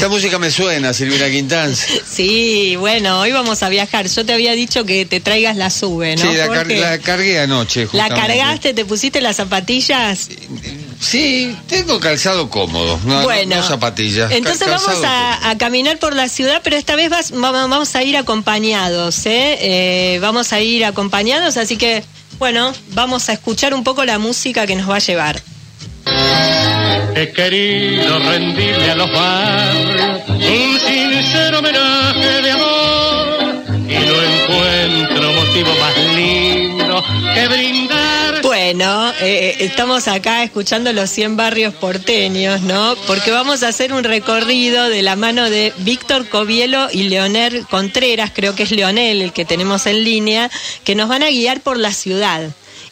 [0.00, 1.76] Esta música me suena, Silvina Quintán.
[2.10, 4.08] Sí, bueno, hoy vamos a viajar.
[4.08, 6.22] Yo te había dicho que te traigas la sube, ¿no?
[6.22, 7.82] Sí, la, car- la cargué anoche.
[7.92, 8.14] ¿La justamente.
[8.38, 8.72] cargaste?
[8.72, 10.30] ¿Te pusiste las zapatillas?
[10.98, 14.32] Sí, tengo calzado cómodo, no, bueno, no zapatillas.
[14.32, 18.16] Entonces vamos a, a caminar por la ciudad, pero esta vez vas- vamos a ir
[18.16, 19.58] acompañados, ¿eh?
[19.60, 22.02] Eh, Vamos a ir acompañados, así que,
[22.38, 25.42] bueno, vamos a escuchar un poco la música que nos va a llevar.
[27.14, 35.70] He querido rendirle a los barrios un sincero homenaje de amor y no encuentro motivo
[35.80, 37.04] más lindo
[37.34, 38.42] que brindar.
[38.42, 42.96] Bueno, eh, estamos acá escuchando los 100 barrios porteños, ¿no?
[43.06, 48.30] Porque vamos a hacer un recorrido de la mano de Víctor Covielo y Leonel Contreras,
[48.34, 50.50] creo que es Leonel el que tenemos en línea,
[50.84, 52.50] que nos van a guiar por la ciudad.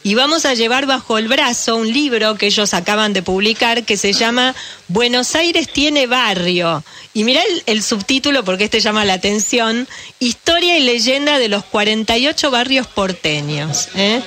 [0.08, 3.98] Y vamos a llevar bajo el brazo un libro que ellos acaban de publicar que
[3.98, 4.54] se llama
[4.86, 6.82] Buenos Aires tiene barrio.
[7.12, 9.86] Y mirá el, el subtítulo porque este llama la atención,
[10.18, 13.90] Historia y leyenda de los 48 barrios porteños.
[13.96, 14.22] ¿eh?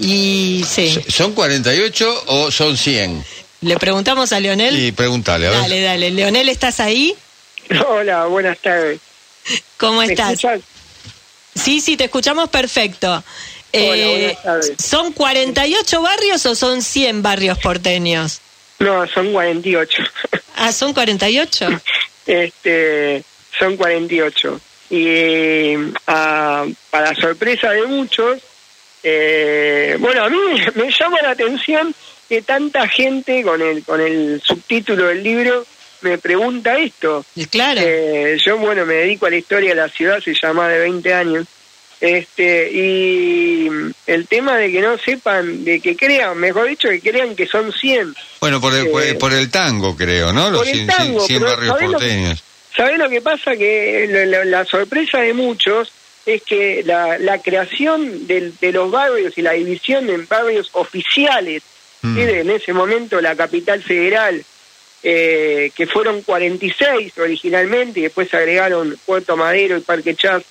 [0.00, 3.24] Y sí, ¿Son 48 o son 100?
[3.62, 4.78] le preguntamos a Leonel.
[4.78, 5.60] Y pregúntale, a ver.
[5.62, 6.10] Dale, dale.
[6.12, 7.12] Leonel, ¿estás ahí?
[7.88, 9.00] Hola, buenas tardes.
[9.78, 10.34] ¿Cómo ¿Me estás?
[10.34, 10.60] escuchas?
[11.56, 13.24] Sí, sí, te escuchamos perfecto.
[13.76, 14.60] Eh, Hola.
[14.78, 18.40] ¿Son 48 barrios o son 100 barrios porteños?
[18.78, 20.02] No, son 48.
[20.56, 21.68] Ah, son 48.
[22.26, 23.24] este,
[23.58, 24.60] son 48.
[24.90, 25.74] Y
[26.06, 28.40] ah, para sorpresa de muchos,
[29.02, 30.38] eh, bueno, a mí
[30.76, 31.92] me llama la atención
[32.28, 35.66] que tanta gente con el con el subtítulo del libro
[36.04, 37.24] me pregunta esto.
[37.50, 37.80] Claro.
[37.82, 41.14] Eh, yo, bueno, me dedico a la historia de la ciudad ya más de 20
[41.14, 41.46] años.
[42.06, 43.66] Este, y
[44.06, 47.72] el tema de que no sepan, de que crean, mejor dicho, que crean que son
[47.72, 48.14] 100.
[48.40, 50.50] Bueno, por el, Eh, por el tango, creo, ¿no?
[50.50, 52.44] Los por el 100, tango, 100 pero barrios ¿sabés lo que- porteños.
[52.76, 53.56] ¿Sabés lo que pasa?
[53.56, 55.92] Que la, la- la sorpresa de muchos
[56.26, 61.62] es que la, la creación del- de los barrios y la división en barrios oficiales,
[62.02, 62.16] Mm.
[62.16, 62.22] ¿sí?
[62.24, 64.44] de- en ese momento la capital federal,
[65.02, 70.42] eh, que fueron 46 originalmente y después se agregaron Puerto Madero y Parque Chas,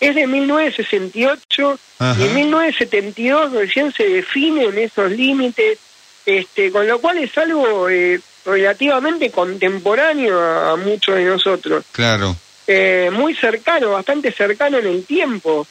[0.00, 2.20] es de 1968 Ajá.
[2.20, 5.78] y en 1972 recién se definen esos límites,
[6.24, 12.36] este, con lo cual es algo eh, relativamente contemporáneo a, a muchos de nosotros, Claro.
[12.68, 15.66] Eh, muy cercano, bastante cercano en el tiempo,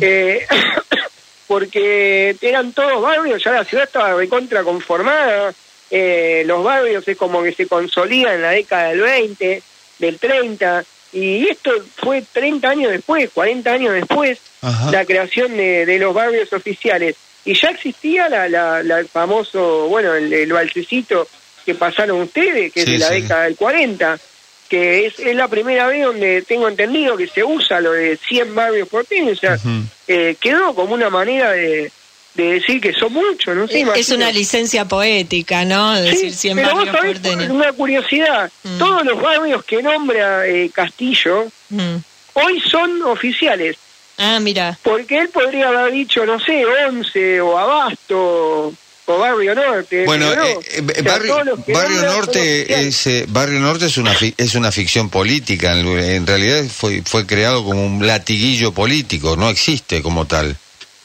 [0.00, 0.46] Eh,
[1.46, 5.52] porque eran todos barrios, ya la ciudad estaba recontra conformada,
[5.90, 9.62] eh, los barrios es como que se consolidan en la década del 20,
[9.98, 14.90] del 30, y esto fue 30 años después, 40 años después, Ajá.
[14.90, 17.16] la creación de, de los barrios oficiales.
[17.44, 21.26] Y ya existía la, la, la- el famoso, bueno, el, el balsecito
[21.64, 23.22] que pasaron ustedes, que Sí, es de la sí.
[23.22, 24.18] década del 40,
[24.68, 28.54] que es, es la primera vez donde tengo entendido que se usa lo de 100
[28.54, 29.38] barrios porteños.
[29.38, 29.58] O sea,
[30.06, 31.90] eh, quedó como una manera de,
[32.34, 33.84] de decir que son muchos, no sé.
[33.96, 35.96] es una licencia poética, ¿no?
[35.96, 37.50] Sí, Decir 100 pero vos sabés, porteños.
[37.50, 38.78] una curiosidad, Mm.
[38.78, 41.96] todos los barrios que nombra eh, Castillo Mm.
[42.34, 43.76] hoy son oficiales.
[44.18, 44.78] Ah, mira.
[44.82, 48.72] Porque él podría haber dicho, no sé, Once o Abasto
[49.06, 50.04] o Barrio Norte.
[50.04, 50.44] Bueno, no.
[50.44, 51.44] eh, eh, O sea, barrio,
[52.04, 55.76] Norte es eh, Barrio Norte es una fi- es una ficción política.
[55.76, 59.36] En, en realidad fue fue creado como un latiguillo político.
[59.36, 60.56] No existe como tal.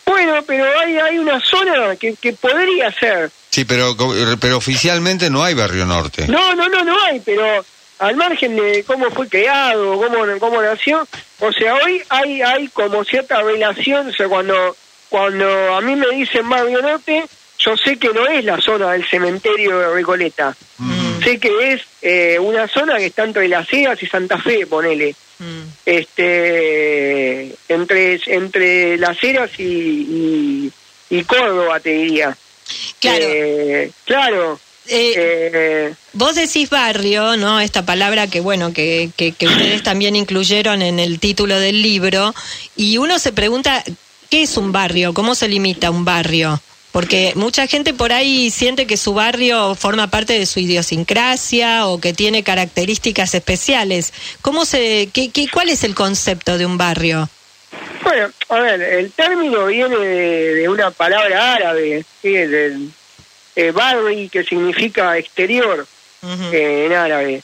[0.05, 3.31] Bueno, pero hay, hay una zona que, que podría ser.
[3.49, 3.95] Sí, pero
[4.39, 6.27] pero oficialmente no hay Barrio Norte.
[6.27, 7.65] No, no, no, no hay, pero
[7.99, 11.07] al margen de cómo fue creado, cómo, cómo nació,
[11.39, 14.75] o sea, hoy hay hay como cierta relación, o sea, cuando,
[15.09, 17.23] cuando a mí me dicen Barrio Norte,
[17.57, 20.55] yo sé que no es la zona del cementerio de Recoleta.
[20.77, 21.23] Mm.
[21.23, 25.15] Sé que es eh, una zona que está entre Las Heras y Santa Fe, ponele.
[25.37, 25.63] Mm.
[25.85, 30.71] este entre entre Las Heras y, y,
[31.09, 32.37] y Córdoba, te diría.
[32.99, 33.25] Claro.
[33.27, 34.59] Eh, claro.
[34.87, 37.59] Eh, eh, Vos decís barrio, ¿no?
[37.59, 42.33] Esta palabra que, bueno, que, que, que ustedes también incluyeron en el título del libro,
[42.75, 43.83] y uno se pregunta,
[44.29, 45.13] ¿qué es un barrio?
[45.13, 46.61] ¿Cómo se limita un barrio?
[46.95, 51.99] Porque mucha gente por ahí siente que su barrio forma parte de su idiosincrasia o
[51.99, 54.13] que tiene características especiales.
[54.41, 57.27] ¿Cómo se, qué, qué, ¿Cuál es el concepto de un barrio?
[58.01, 62.31] Bueno, a ver, el término viene de, de una palabra árabe, ¿sí?
[62.31, 62.89] del
[63.57, 65.85] eh, barri, que significa exterior
[66.53, 67.43] eh, en árabe.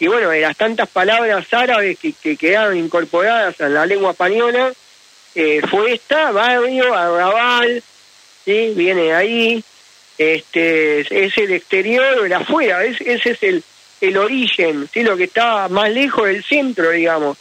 [0.00, 4.72] Y bueno, de las tantas palabras árabes que, que quedaron incorporadas a la lengua española,
[5.36, 7.80] eh, fue esta, barrio, arrabal,
[8.44, 8.72] ¿sí?
[8.76, 9.62] viene ahí,
[10.18, 13.62] este, es el exterior o el afuera, es- ese es el,
[14.00, 15.02] el origen, ¿sí?
[15.02, 17.36] lo que está más lejos del centro, digamos.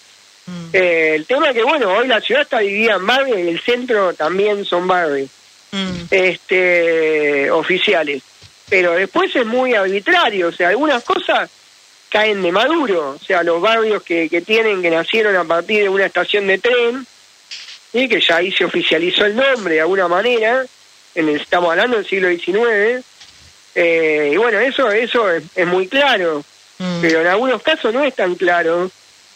[0.45, 0.65] Mm.
[0.73, 3.61] Eh, el tema es que, bueno, hoy la ciudad está dividida en barrios y el
[3.61, 5.29] centro también son barrios
[5.71, 6.03] Mm.
[6.11, 8.21] este, oficiales.
[8.69, 11.50] Pero después es muy arbitrario, o sea, algunas cosas
[12.09, 15.89] caen de maduro, o sea, los barrios que, que tienen, que nacieron a partir de
[15.89, 17.05] una estación de tren,
[17.91, 20.63] y que ya ahí se oficializó el nombre de alguna manera,
[21.15, 23.04] en el, estamos hablando del siglo XIX,
[23.75, 26.44] eh, y bueno, eso, eso es, es muy claro,
[26.80, 27.01] Mm.
[27.01, 28.89] pero en algunos casos no es tan claro,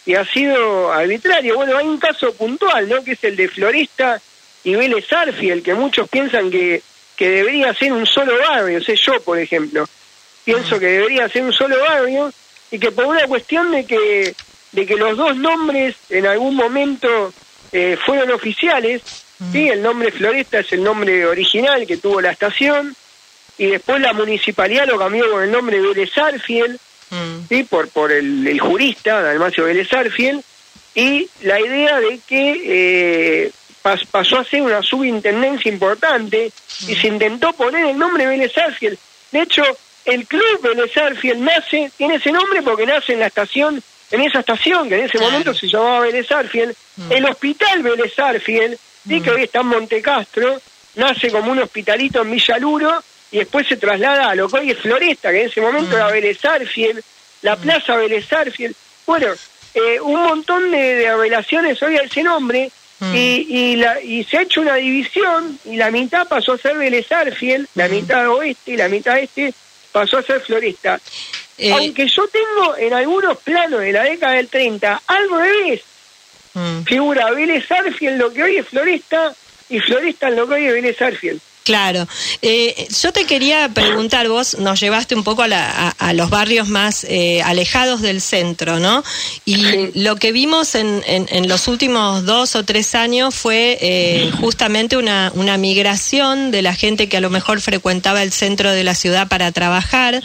[0.05, 1.55] y ha sido arbitrario.
[1.55, 4.19] Bueno, hay un caso puntual, ¿no?, que es el de Floresta
[4.63, 6.81] y Vélez Arfiel, que muchos piensan que,
[7.15, 9.87] que debería ser un solo barrio, sé yo, por ejemplo.
[10.43, 12.31] Pienso que debería ser un solo barrio
[12.71, 14.33] y que por una cuestión de que,
[14.71, 17.33] de que los dos nombres en algún momento
[17.71, 19.01] eh, fueron oficiales,
[19.51, 19.69] ¿sí?
[19.69, 22.95] el nombre Floresta es el nombre original que tuvo la estación
[23.57, 26.79] y después la municipalidad lo cambió con el nombre Vélez Arfiel,
[27.09, 27.47] Mm.
[27.47, 27.63] ¿sí?
[27.63, 30.43] por, por el, el jurista, Dalmacio Vélez Arfiel,
[30.93, 32.61] y la idea de que
[33.45, 33.51] eh,
[33.81, 36.51] pas- pasó a ser una subintendencia importante
[36.85, 38.99] y se intentó poner el nombre Vélez Arfiel.
[39.31, 39.63] De hecho,
[40.03, 43.81] el club Vélez Arfiel nace, tiene ese nombre porque nace en la estación,
[44.11, 47.11] en esa estación que en ese momento se llamaba Vélez Arfiel, Mm.
[47.13, 49.21] el hospital Vélez Arfiel, ¿sí?
[49.21, 50.59] que hoy está en Monte Castro,
[50.95, 54.79] nace como un hospitalito en Villaluro y después se traslada a lo que hoy es
[54.79, 55.99] Floresta, que en ese momento Mm.
[55.99, 57.03] era Vélez Arfiel,
[57.41, 58.75] la plaza Vélez Arfiel.
[59.05, 59.33] Bueno,
[59.73, 63.15] eh, un montón de, de relaciones hoy a ese nombre Mm.
[63.15, 66.75] y, y, la, y se ha hecho una división y la mitad pasó a ser
[66.77, 67.91] Vélez Arfiel, la Mm.
[67.91, 69.53] mitad oeste y la mitad este
[69.91, 70.99] pasó a ser Floresta.
[71.59, 75.81] Eh, Aunque yo tengo en algunos planos de la década del 30 al revés,
[76.57, 76.83] mm.
[76.85, 79.33] figura Vélez Arfiel lo que hoy es Floresta
[79.69, 81.39] y Floresta en lo que hoy es Vélez Arfiel.
[81.63, 82.07] Claro.
[82.41, 86.29] Eh, yo te quería preguntar, vos nos llevaste un poco a, la- a- a los
[86.29, 89.03] barrios más eh, alejados del centro, ¿no?
[89.43, 89.91] Y Sí.
[89.95, 94.95] lo que vimos en, en- en los últimos dos o tres años fue eh, justamente
[94.95, 98.95] una, una migración de la gente que a lo mejor frecuentaba el centro de la
[98.95, 100.21] ciudad para trabajar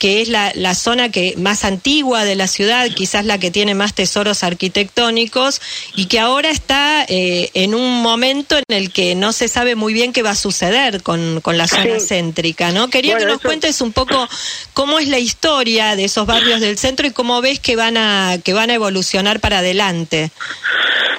[0.00, 3.74] que es la, la zona que más antigua de la ciudad, quizás la que tiene
[3.74, 5.60] más tesoros arquitectónicos
[5.94, 9.92] y que ahora está eh, en un momento en el que no se sabe muy
[9.92, 12.06] bien qué va a suceder con, con la zona Sí.
[12.08, 12.88] céntrica, ¿no?
[12.88, 14.26] Quería Bueno, que nos eso- cuentes un poco
[14.72, 18.38] cómo es la historia de esos barrios del centro y cómo ves que van a
[18.42, 20.30] que van a evolucionar para adelante.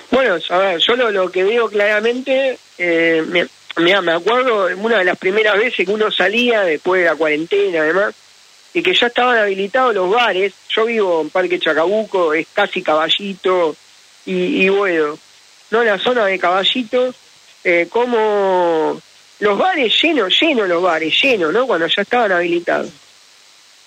[0.10, 3.45] Bueno, a ver, yo lo, lo que veo claramente, eh, me,
[3.78, 7.81] mira, me acuerdo una de las primeras veces que uno salía después de la cuarentena,
[7.81, 8.16] además,
[8.73, 10.53] y que ya estaban habilitados los bares.
[10.69, 13.75] Yo vivo en Parque Chacabuco, es casi Caballito
[14.25, 15.18] y, y Buedo.
[15.71, 17.13] No la zona de Caballito,
[17.63, 19.01] eh, como
[19.39, 21.65] los bares llenos, llenos los bares, llenos, ¿no?
[21.65, 22.89] Cuando ya estaban habilitados.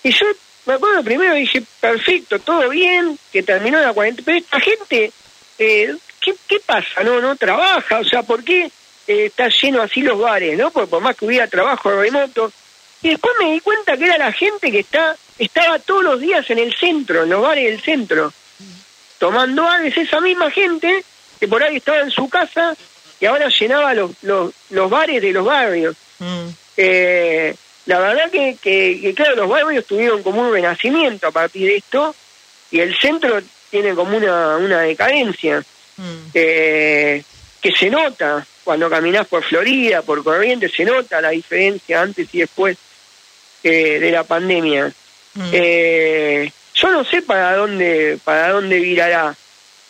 [0.03, 0.27] Y yo
[0.67, 5.13] me acuerdo primero dije, perfecto, todo bien, que terminó la cuarentena, pero esta gente,
[5.59, 7.03] eh, ¿qué, ¿qué pasa?
[7.05, 8.71] No no trabaja, o sea, ¿por qué
[9.07, 10.57] eh, está lleno así los bares?
[10.59, 10.71] ¿no?
[10.71, 12.53] Por, por más que hubiera trabajo remoto.
[13.05, 16.49] Y después me di cuenta que era la gente que está estaba todos los días
[16.49, 18.33] en el centro, en los bares del centro,
[19.19, 21.05] tomando aves, esa misma gente
[21.39, 22.75] que por ahí estaba en su casa
[23.21, 25.95] y ahora llenaba los, los, los bares de los barrios.
[26.19, 27.55] Mm, Eh,
[27.87, 31.77] la verdad que, que, que, claro, los barrios tuvieron como un renacimiento a partir de
[31.77, 32.15] esto
[32.71, 33.39] y el centro
[33.71, 35.63] tiene como una, una decadencia
[35.99, 36.31] mm.
[36.33, 37.23] eh,
[37.61, 42.39] que se nota cuando caminás por Florida, por Corrientes, se nota la diferencia antes y
[42.39, 42.79] después
[43.65, 44.93] eh, de la pandemia.
[45.35, 45.51] Mm.
[45.53, 49.35] Eh, yo no sé para dónde para dónde virará.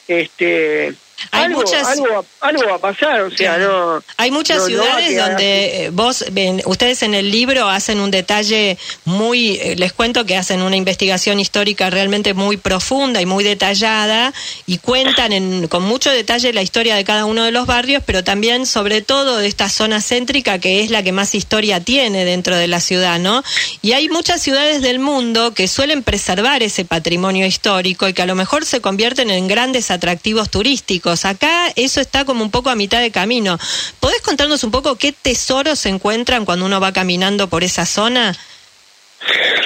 [0.06, 0.94] Este,
[1.30, 4.02] Hay algo, muchas- algo, algo va a pasar, o sea, no.
[4.16, 8.76] Hay muchas no- ciudades donde eh, vos, ven, ustedes en el libro hacen un detalle
[9.04, 14.32] muy, eh, les cuento que hacen una investigación histórica realmente muy profunda y muy detallada
[14.66, 18.22] y cuentan en- con mucho detalle la historia de cada uno de los barrios, pero
[18.24, 22.56] también sobre todo de esta zona céntrica que es la que más historia tiene dentro
[22.56, 23.42] de la ciudad, ¿no?
[23.82, 28.26] Y hay muchas ciudades del mundo que suelen preservar ese patrimonio histórico y que a
[28.26, 31.03] lo mejor se convierten en grandes atractivos turísticos.
[31.10, 33.58] Acá eso está como un poco a mitad de camino.
[34.00, 38.34] ¿Podés contarnos un poco qué tesoros se encuentran cuando uno va caminando por esa zona?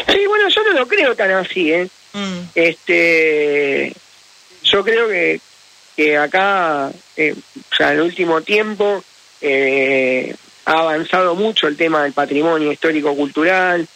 [0.08, 1.88] Sí, bueno, yo no lo creo tan así, ¿eh?
[2.12, 3.92] Mm, Este,
[4.64, 5.40] yo creo que,
[5.96, 9.04] que acá, eh, o sea, en el último tiempo,
[9.40, 13.86] eh, ha avanzado mucho el tema del patrimonio histórico-cultural.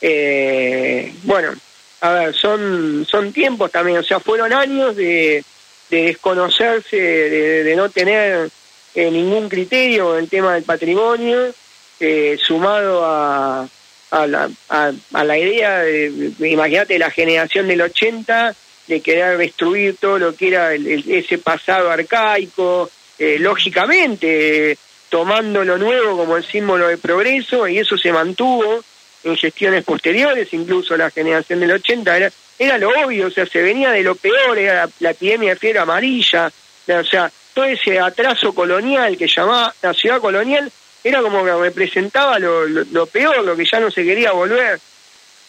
[0.00, 1.52] Eh, bueno,
[2.00, 5.44] a ver, son, son tiempos también, o sea, fueron años de,
[5.94, 8.48] de desconocerse, de, de no tener
[8.94, 11.54] eh, ningún criterio en el tema del patrimonio,
[12.00, 13.68] eh, sumado a,
[14.10, 18.54] a la, a, a la idea, de, imagínate, la generación del 80,
[18.86, 24.76] de querer destruir todo lo que era el- el- ese pasado arcaico, eh, lógicamente,
[25.08, 28.82] tomando lo nuevo como el símbolo de progreso, y eso se mantuvo
[29.24, 33.62] en gestiones posteriores, incluso la generación del 80, era, era lo obvio, o sea, se
[33.62, 36.50] venía de lo peor, era la, epidemia de fiebre amarilla,
[36.88, 40.70] o sea, todo ese atraso colonial que llamaba la ciudad colonial,
[41.02, 44.78] era como que representaba lo, lo, lo peor, lo que ya no se quería volver.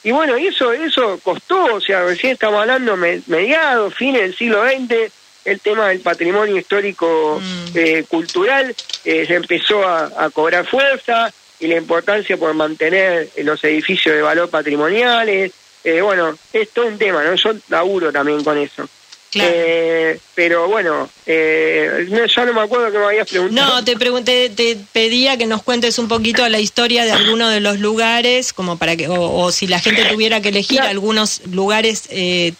[0.03, 4.63] Y bueno, eso, eso costó, o sea, recién estamos hablando me- mediados, fines del siglo
[4.63, 5.12] XX,
[5.46, 7.65] el tema del patrimonio histórico Mm.
[7.77, 11.32] eh, cultural eh, se empezó a, a cobrar fuerza
[11.66, 15.52] y la importancia por mantener los edificios de valor patrimoniales.
[15.84, 17.36] Eh, bueno, es todo un tema, ¿no?
[17.36, 18.88] Yo laburo también con eso.
[19.32, 19.52] Claro.
[19.54, 23.76] Eh, pero bueno, eh, no, ya no me acuerdo que me habías preguntado.
[23.76, 27.60] No, te pregunté, te pedía que nos cuentes un poquito la historia de alguno de
[27.60, 30.92] los lugares, como para que, o, o si la gente tuviera que elegir Claro.
[30.92, 32.54] algunos lugares eh,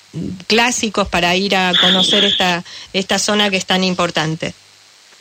[0.48, 4.54] clásicos para ir a conocer esta esta zona que es tan importante.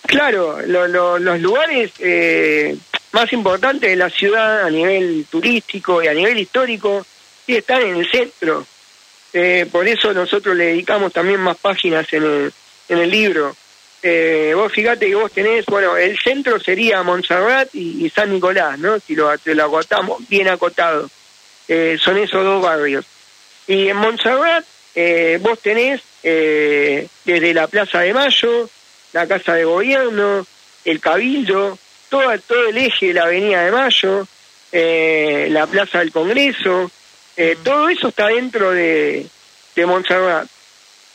[0.07, 2.77] Claro, lo- lo- los lugares eh,
[3.15, 7.07] más importantes de la ciudad a nivel turístico y a nivel histórico
[7.47, 8.67] sí están en el centro.
[9.33, 12.53] Eh, por eso nosotros le dedicamos también más páginas en el,
[12.89, 13.57] en el libro.
[14.03, 18.79] Eh, vos fíjate que vos tenés, bueno, el centro sería Montserrat y, y San Nicolás,
[18.79, 19.01] ¿no?
[19.01, 21.09] Si lo, lo acotamos, bien acotado.
[21.69, 23.07] Eh, son esos dos barrios.
[23.67, 28.69] Y en Montserrat eh, vos tenés eh, desde la Plaza de Mayo,
[29.13, 30.47] la Casa de Gobierno,
[30.85, 31.79] el Cabildo,
[32.15, 34.25] todo, todo el eje de la Avenida de Mayo,
[34.71, 36.89] eh, la Plaza del Congreso,
[37.37, 39.27] eh, todo eso está dentro de,
[39.75, 40.47] de Montserrat.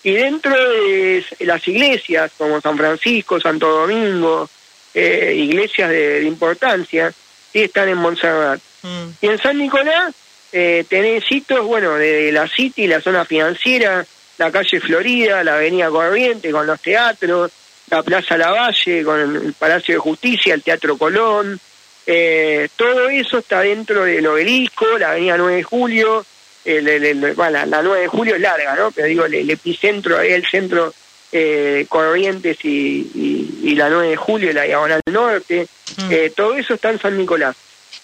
[0.04, 4.50] Y dentro de las iglesias, como San Francisco, Santo Domingo,
[4.94, 7.14] eh, iglesias de, de importancia,
[7.54, 8.60] sí están en Montserrat.
[8.82, 9.10] Mm.
[9.22, 10.14] Y en San Nicolás
[10.52, 14.06] eh, tenés sitios, bueno, de la City, la zona financiera,
[14.38, 17.52] la calle Florida, la avenida Corriente con los teatros,
[17.90, 21.60] la Plaza Lavalle con el Palacio de Justicia, el Teatro Colón,
[22.06, 26.26] eh, todo eso está dentro del obelisco, la avenida 9 de Julio,
[26.66, 28.92] el, el- el- bueno, la, la 9 de Julio es larga, ¿no?
[28.92, 30.94] Pero digo, el, epicentro, ahí el centro
[31.32, 35.68] eh, Corrientes y, y- y la 9 de Julio, la Diagonal Norte,
[35.98, 36.12] Mm.
[36.12, 37.56] eh, todo eso está en San Nicolás.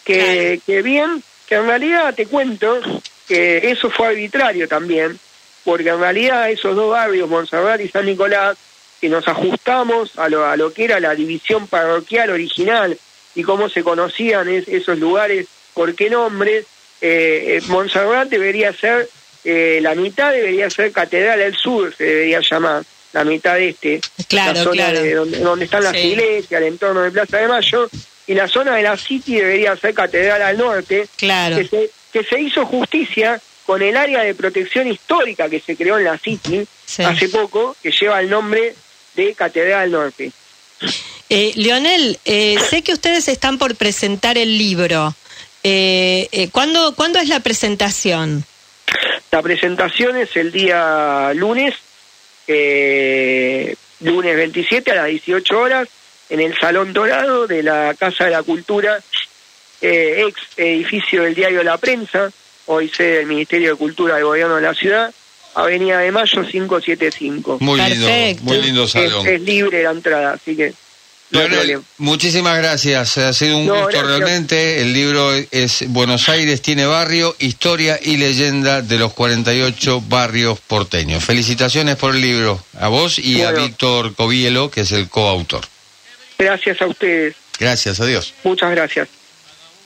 [0.03, 2.79] Que, que bien, que en realidad te cuento
[3.27, 5.17] que eso fue arbitrario también,
[5.63, 8.57] porque en realidad esos dos barrios, Montserrat y San Nicolás,
[9.05, 12.97] si nos ajustamos a lo, a lo que era la división parroquial original
[13.35, 15.45] y cómo se conocían es- esos lugares,
[15.75, 16.65] por qué nombres,
[17.01, 19.07] eh, eh, Montserrat debería ser,
[19.43, 22.83] eh, la mitad debería ser Catedral del Sur, se debería llamar,
[23.13, 25.01] la mitad este, Claro, la zona claro.
[25.03, 26.07] de donde, donde están las Sí.
[26.07, 27.87] iglesias, el entorno de Plaza de Mayo,
[28.25, 31.57] y la zona de la City debería ser Catedral al Norte, Claro.
[31.57, 35.99] que se, que se hizo justicia con el área de protección histórica que se creó
[35.99, 37.03] en la City Sí.
[37.03, 38.73] hace poco, que lleva el nombre
[39.15, 40.31] de Catedral al Norte.
[41.29, 45.15] Eh, Leonel, eh, sé que ustedes están por presentar el libro.
[45.63, 48.45] Eh, eh, ¿cuándo, ¿Cuándo es la presentación?
[49.31, 51.73] La presentación es el día lunes,
[53.99, 55.87] lunes 27 a las 18 horas,
[56.29, 58.99] en el Salón Dorado de la Casa de la Cultura,
[59.81, 62.31] ex edificio del diario La Prensa,
[62.67, 65.13] hoy sede del Ministerio de Cultura del Gobierno de la Ciudad,
[65.55, 67.57] Avenida de Mayo 575.
[67.61, 68.43] Muy lindo, Perfecto.
[68.43, 69.27] muy lindo Es, salón.
[69.27, 70.73] es libre la entrada, así que
[71.31, 74.05] no Leonel, muchísimas gracias, ha sido un No, gusto gracias.
[74.19, 74.81] realmente.
[74.81, 81.23] El libro es Buenos Aires tiene barrio, historia y leyenda de los 48 barrios porteños.
[81.25, 83.51] Felicitaciones por el libro, a vos y a.
[83.51, 85.65] Víctor Covielo, que es el coautor.
[86.37, 88.33] Gracias a ustedes, Gracias, adiós.
[88.43, 89.07] muchas gracias.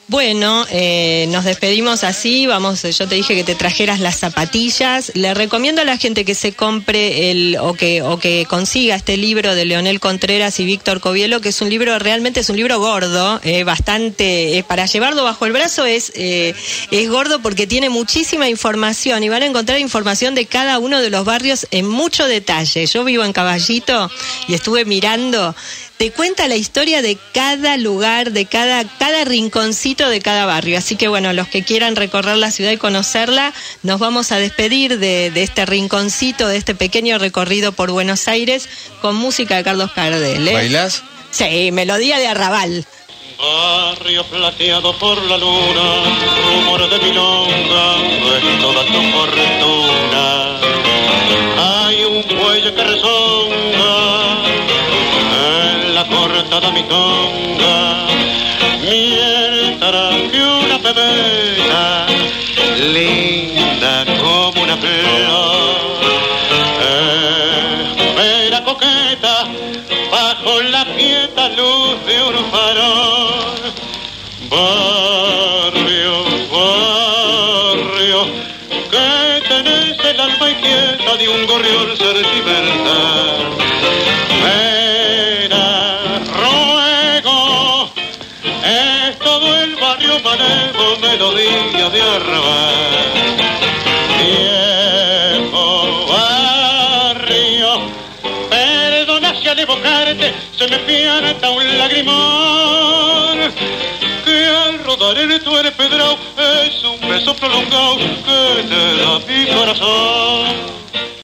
[0.10, 2.48] Bueno, eh, nos despedimos así.
[2.48, 5.12] Vamos, yo te dije que te trajeras las zapatillas.
[5.14, 9.18] Le recomiendo a la gente que se compre el o que o que consiga este
[9.18, 12.80] libro de Leonel Contreras y Víctor Covielo, que es un libro realmente es un libro
[12.80, 16.56] gordo, eh, bastante eh, para llevarlo bajo el brazo es eh,
[16.90, 21.12] es gordo porque tiene muchísima información y van a encontrar información de cada uno de
[21.12, 22.88] los barrios en mucho detalle.
[22.88, 24.10] Yo vivo en Caballito
[24.48, 25.54] y estuve mirando
[26.00, 30.78] te cuenta la historia de cada lugar, de cada, cada rinconcito de cada barrio.
[30.78, 33.54] Así que bueno, los que quieran recorrer la ciudad y conocerla,
[33.84, 38.70] nos vamos a despedir de, de este rinconcito, de este pequeño recorrido por Buenos Aires
[39.02, 40.48] con música de Carlos Gardel.
[40.48, 40.54] ¿eh?
[40.54, 41.04] ¿Bailás?
[41.32, 42.86] Sí, melodía de arrabal.
[43.40, 46.04] Barrio plateado por la luna,
[46.46, 47.96] rumor de milonga,
[48.36, 50.60] es toda tu fortuna.
[51.58, 54.44] Hay un cuello que rezonga
[55.72, 56.84] en la cortada mi
[80.60, 83.38] inquieta de un gorrión sentimental.
[84.44, 87.90] Mira, ruego,
[88.64, 92.88] es todo el barrio manejo, melodía de arrabal.
[95.40, 97.82] Viejo barrio,
[98.50, 101.50] perdona si al evocarte se me pianta
[108.26, 110.79] que te corazón.